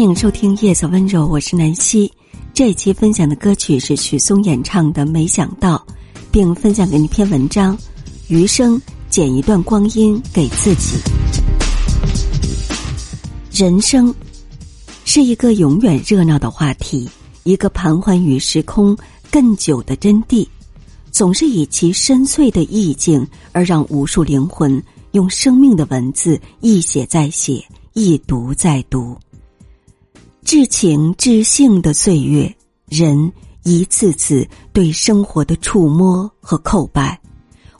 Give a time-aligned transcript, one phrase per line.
[0.00, 2.10] 欢迎收听《夜色温柔》，我是南希。
[2.54, 5.76] 这一期分享的歌曲是许嵩演唱的《没想到》，
[6.32, 7.76] 并分享给你一篇文章：
[8.28, 10.96] 余生剪一段光阴给自己。
[13.52, 14.12] 人生
[15.04, 17.06] 是一个永远热闹的话题，
[17.42, 18.96] 一个盘桓于时空
[19.30, 20.48] 更久的真谛，
[21.10, 27.62] 总是以其深邃的意境而让无数灵魂用生命的文字一写再写，
[27.92, 29.14] 一读再读。
[30.50, 32.52] 至情至性的岁月，
[32.88, 33.32] 人
[33.62, 37.16] 一次次对生活的触摸和叩拜，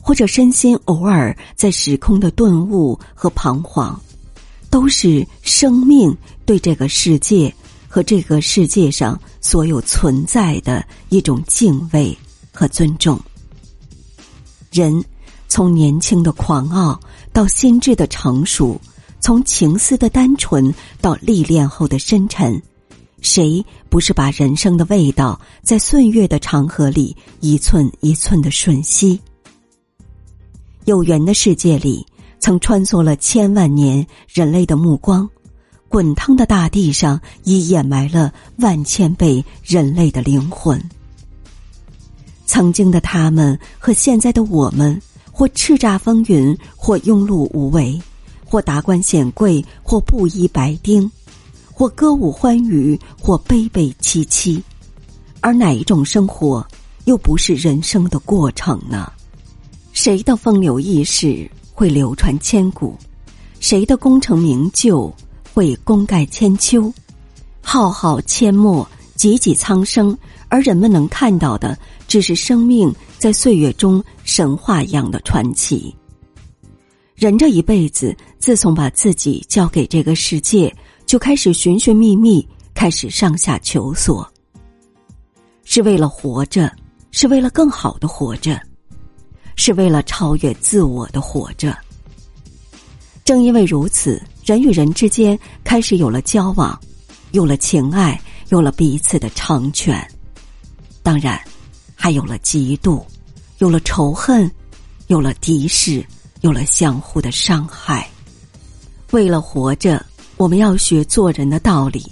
[0.01, 3.99] 或者身心偶尔在时空的顿悟和彷徨，
[4.69, 7.53] 都是生命对这个世界
[7.89, 12.17] 和这个世界上所有存在的一种敬畏
[12.53, 13.19] 和尊重。
[14.71, 15.03] 人
[15.49, 16.97] 从年轻的狂傲
[17.33, 18.79] 到心智的成熟。
[19.21, 22.59] 从情思的单纯到历练后的深沉，
[23.21, 29.21] 谁不是把人生的味道在岁月的长河里一寸一寸的吮吸？
[30.85, 32.03] 有缘的世界里，
[32.39, 35.29] 曾穿梭了千万年人类的目光，
[35.87, 40.81] 滚烫的大地上已掩埋了万千倍人类的灵魂。
[42.47, 44.99] 曾经的他们和现在的我们，
[45.31, 48.01] 或叱咤风云，或庸碌无为。
[48.51, 51.09] 或达官显贵，或布衣白丁，
[51.71, 54.61] 或歌舞欢愉，或悲悲戚戚，
[55.39, 56.67] 而哪一种生活
[57.05, 59.09] 又不是人生的过程呢？
[59.93, 62.97] 谁的风流轶事会流传千古？
[63.61, 65.09] 谁的功成名就
[65.53, 66.93] 会功盖千秋？
[67.61, 68.85] 浩浩阡陌，
[69.15, 70.17] 挤挤苍生，
[70.49, 75.95] 而人们能看到的，只是生命在岁月中神话一样的传奇。
[77.21, 84.27] 人这一辈子，自从把自己交给这个世界，就开始寻寻觅觅，开始上下求索，
[85.63, 86.75] 是为了活着，
[87.11, 88.59] 是为了更好的活着，
[89.55, 91.77] 是为了超越自我的活着。
[93.23, 96.75] 正因为如此，人与人之间开始有了交往，
[97.33, 98.19] 有了情爱，
[98.49, 100.03] 有了彼此的成全，
[101.03, 101.39] 当然，
[101.93, 103.05] 还有了嫉妒，
[103.59, 104.51] 有了仇恨，
[105.05, 106.03] 有了敌视。
[106.41, 108.09] 有了相互的伤害，
[109.11, 110.03] 为了活着，
[110.37, 112.03] 我们要学做人的道理，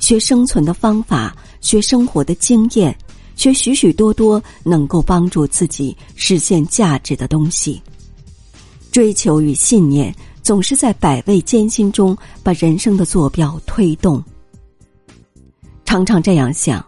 [0.00, 2.96] 学生存的方法，学生活的经验，
[3.36, 7.80] 学许许多多能够帮助自己实现价值的东西。
[8.90, 14.22] 追求与信念总是在百味艰辛中把人生的坐标推动。
[15.84, 16.84] 常常这样想：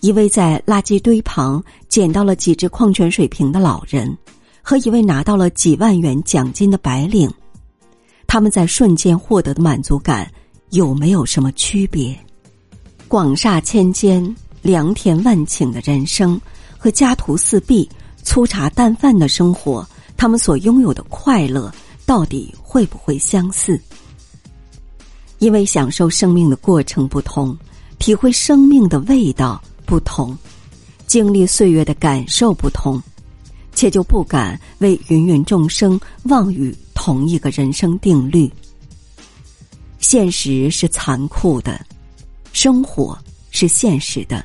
[0.00, 4.18] 一位在垃圾堆旁捡到了几只矿泉水瓶的老人。
[4.62, 7.32] 和一位拿到了几万元奖金的白领，
[8.26, 10.30] 他们在瞬间获得的满足感
[10.70, 12.18] 有没有什么区别？
[13.08, 16.40] 广厦千间、良田万顷的人生
[16.78, 17.88] 和家徒四壁、
[18.22, 19.84] 粗茶淡饭的生活，
[20.16, 21.72] 他们所拥有的快乐
[22.06, 23.80] 到底会不会相似？
[25.38, 27.56] 因为享受生命的过程不同，
[27.98, 30.36] 体会生命的味道不同，
[31.06, 33.02] 经历岁月的感受不同。
[33.80, 38.52] 且就不敢为芸芸众生妄语同一个人生定律。
[40.00, 41.80] 现实是残酷的，
[42.52, 43.18] 生活
[43.50, 44.44] 是现实的。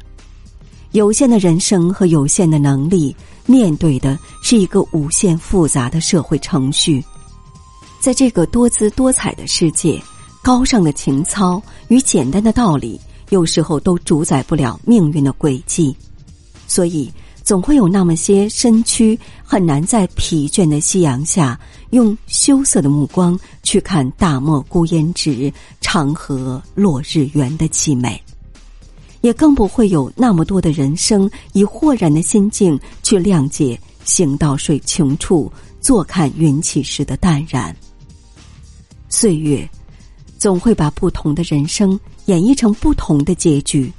[0.93, 3.13] 有限的人生和有限的能力，
[3.45, 7.03] 面对的是一个无限复杂的社会程序。
[7.99, 10.01] 在这个多姿多彩的世界，
[10.41, 12.97] 高尚的情操与简单的道理，
[13.31, 15.93] 有时候都主宰不了命运的轨迹。
[16.69, 17.11] 所以。
[17.45, 21.57] 总会有那么些身躯很难在疲倦的夕阳下
[21.91, 28.19] 用羞涩的目光去看大漠孤烟直、长河落日圆的凄美，
[29.21, 37.73] 也更不会有那么多的人生以豁然的心境去谅解行到水穷处，坐看云起时的淡然。
[39.07, 39.69] 岁月
[40.39, 43.93] 总会把不同的人生演绎成不同的结局，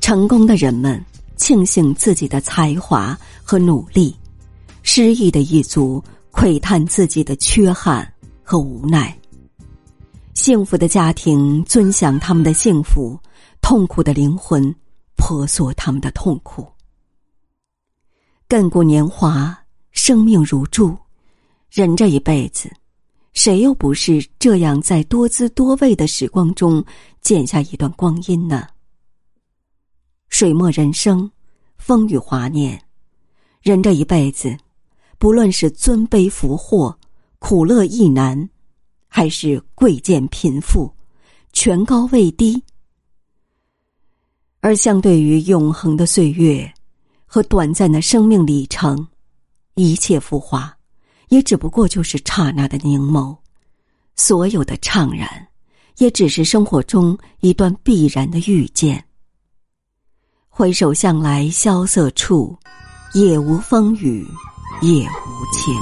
[0.00, 1.04] 成功的人们。
[1.36, 4.16] 庆幸自己的才华和努力，
[4.82, 8.10] 失意的一族窥探自己的缺憾
[8.42, 9.16] 和无奈。
[10.34, 13.18] 幸福的家庭尊享他们的幸福，
[13.60, 14.74] 痛苦的灵魂
[15.16, 16.66] 婆娑他们的痛苦。
[18.48, 19.58] 亘古年华，
[19.92, 20.96] 生命如柱，
[21.70, 22.70] 人这一辈子，
[23.32, 26.84] 谁又不是这样在多姿多味的时光中
[27.22, 28.68] 剪下一段光阴呢？
[30.38, 31.30] 水墨人生，
[31.78, 32.78] 风雨华年，
[33.62, 34.54] 人这一辈子，
[35.16, 36.94] 不论是尊卑福祸、
[37.38, 38.46] 苦乐亦难，
[39.08, 40.92] 还是贵贱贫富、
[41.54, 42.62] 权高位低，
[44.60, 46.70] 而相对于永恒的岁月
[47.24, 49.08] 和短暂的生命里程，
[49.74, 50.70] 一切浮华
[51.30, 53.34] 也只不过就是刹那的凝眸，
[54.16, 55.48] 所有的怅然
[55.96, 59.02] 也只是生活中一段必然的遇见。
[60.58, 62.56] 回首向来萧瑟处，
[63.12, 64.26] 也无风雨
[64.80, 65.74] 也无晴。